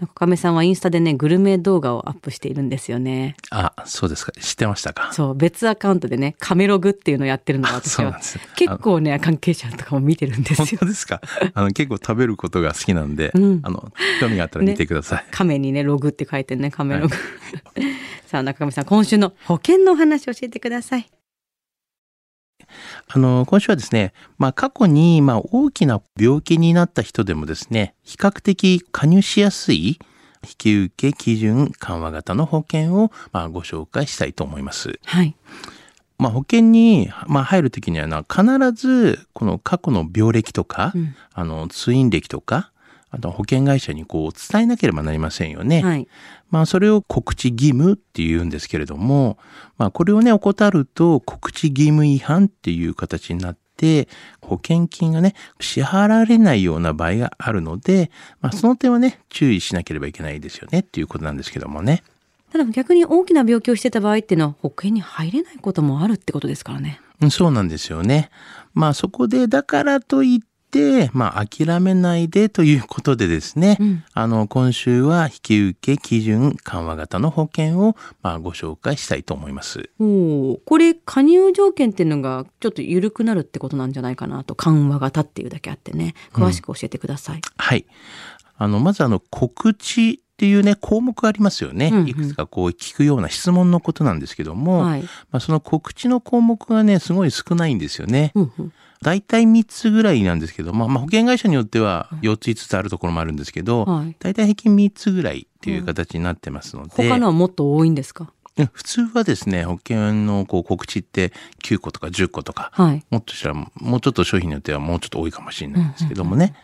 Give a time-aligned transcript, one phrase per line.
[0.00, 3.36] 中亀さんはインスタでね、グルメ動画をアップしているんですよね。
[3.50, 4.32] あ、そうですか。
[4.32, 5.12] 知ってましたか？
[5.12, 8.38] そう、別アカウントでね、カメログっていうのをやってるのが私はそうなんです。
[8.56, 10.78] 結構ね、関係者とかも見てるんです本よ。
[10.80, 11.20] 当ですか？
[11.54, 15.26] あの、結構食べることが好きなんで、うんあの、興味があったら見てください。
[15.30, 17.14] 亀にね、ログって書いてね、カメログ。
[18.26, 21.08] さあ、中上さん、今週の保険のお話教えてください。
[23.08, 29.98] あの、今週はですね、まあ、過去に、まあ、大きな病気になった人でもですね、比較的加入しやすい
[30.44, 34.98] 引き受け基準緩和型の保険を、まあ、ご紹介したいと思います。
[35.04, 35.34] はい。
[36.18, 42.70] まあ、保険に、まあ、入るときにはな、必ず、この過去の病歴とか、うんあの、通院歴とか、
[43.14, 45.82] あと保険会社にこう伝えなければなりませんよね。
[45.82, 46.08] はい。
[46.50, 49.38] まあそれを告知義務って言うんですけれども、
[49.78, 54.08] まあこれをね、怠ると告知義務違反っていう形になって、
[54.40, 62.02] 保険金がね、支払われないような場合があるので、まあその点はね、注意しなければいけないですよねっていうことなんですけどもね。
[62.50, 67.00] ただ逆に大きな病気をしてた場合っていうのは保険に入れないこともあるってことですからね。
[67.20, 68.30] うんそうなんですよね。
[68.74, 70.53] まあそこでだからといって、
[71.12, 79.90] まあ諦めないでということでですね、うんあの今週は引き受け基準緩和型の保険をまあご紹介したいと思います。
[79.98, 80.04] お
[80.52, 87.40] お、これ加入条件っていうのがちょっと緩くなるってことなんじゃないかなと、緩和型っていうだけあってね、詳しく教えてください。
[87.56, 87.86] はい。
[88.56, 91.90] あの、まずあの、告知っていうね、項目がありますよね。
[91.92, 95.02] うんうんいくつかこう聞くような質問のことなんですけども、はい。
[95.02, 98.32] まあ、その告知の項目がね、すごい少ないんですよね。
[98.34, 98.72] うんうん。
[99.02, 104.16] 大体3つぐらいなんですけど、まあ、まあ保険会社によっては4つ5つあるところもあるんですけど、はい。
[104.18, 108.24] 大体平均3つぐらいっていう形になってますので、他のはもっと多いんですか？
[108.56, 111.32] うん普通はですね、保険のこう告知って
[111.64, 113.04] 9個とか10個とか、はい。
[113.10, 116.54] もっとしたら、もうちょっと商品によってはもうちょっと多いかもしれないんですけどもね。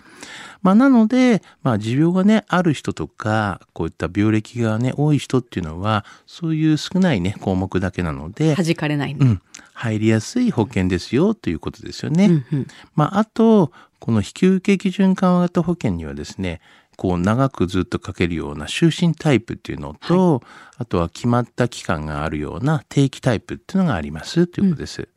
[0.63, 9.27] まあ、なので、まあ、持病がね、ある人とか、こういった病歴がね、多い人っていうのは、そういう少ないね、項目だけなので、弾かれないんだ。
[9.27, 9.43] うん、
[9.73, 12.27] 入りやすい保険ですよ、ということですよね。
[12.27, 12.67] うんうん。
[12.95, 16.61] まあ、あと、この引き受け基準緩和型保険にはですね、
[17.01, 20.43] こう長くずっとかけるような終身タイプっていうのと、
[20.77, 25.09] あとは決まった期間があるような定期タイプっていうのがありますということです。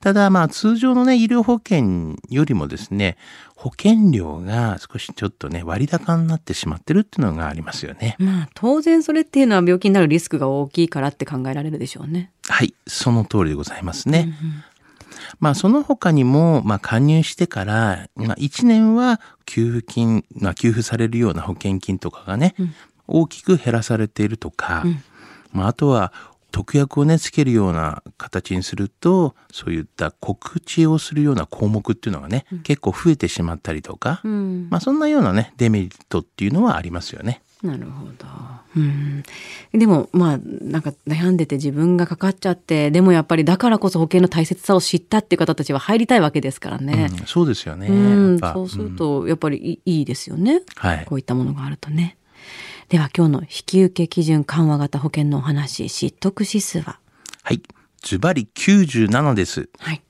[0.00, 3.16] ただまあ通常のね、医療保険よりもですね、
[3.56, 8.16] 保険料が少しちょっとね、割高になってしまってるっていうのがありますよね。
[8.18, 12.32] まあ当然それっていうのは病気になるリスクが大きいからって考えられるでしょうね。
[12.48, 14.34] はい、その通りでございますね。
[15.38, 22.54] まあその他にも、まあ加入してから、まあ1年は給付金、まあ給付されるような保険金とかがね、
[23.06, 24.84] 大きく減らされているとか、
[25.52, 26.12] まああとは
[26.50, 34.68] 特約をね、つけるような形にすると、そういった告知をするような項目っていうのがね、結構増えてしまったりとか、うん。
[34.70, 37.42] まあそんなようなね、デメリットっていうのはありますよね。
[37.62, 38.26] なるほど。
[38.76, 39.22] うん。
[39.72, 47.08] でもまあなんか悩んでて自分がかかっちゃって、でもやっぱりだからこそ保険の大切さを知ったっていう方たちは入りたいわけですからね。
[47.10, 47.88] うんそうですよね。
[47.88, 50.62] うん、そうするとやっぱりいいですよね。
[50.76, 52.16] はいこういったものがあるとね。
[52.88, 56.98] では今日の引き受け基準緩和型保険のお話、知得指数は？
[57.42, 57.62] はい。
[58.02, 59.68] ズバリ97です。
[59.78, 60.02] はい。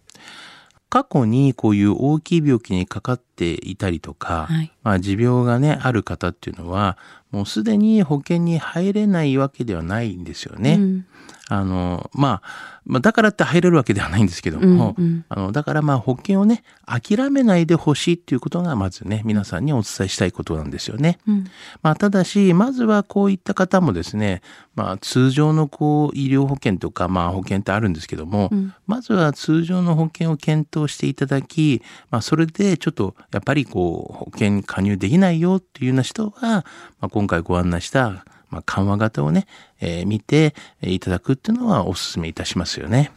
[0.89, 4.73] 過去にこういう大きい病気にかかっていたりとか、はい。
[4.83, 6.99] まあ持病がね、ある方っていうのは、
[7.31, 10.75] もうすでに保険に入れないわけではないんですよね。
[10.75, 11.07] うん。
[11.49, 15.25] あの、まあ、まあ、だからって入れるわけではないんですけども、うんうん。
[15.29, 21.19] あの、だからまあ保険をね、諦めないでほしいっていうことがまずね、皆さんにお伝えしたいことなんですよね。
[21.27, 21.45] うん。
[21.83, 24.43] まあ、ただし、まずはこういった方もですね、
[24.75, 28.75] まあ、通常のこう、医療保険とか、まあ、保険ってあるんですけども、うん。
[28.87, 36.65] まずは通常の保険を検討していただき、まあ、それでちょっと、やっぱりこう、保険加入できないよっていうような人は、ま
[37.03, 39.47] あ、今回ご案内した、まあ、緩和型をね、
[39.81, 43.13] えー見ていただくっていうのはお勧めいたしますよね。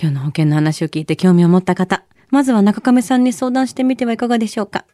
[0.00, 4.84] 今日の保険の話を聞いて興味を持った方、まずは中亀さんに相談してみてはいかがでしょうか。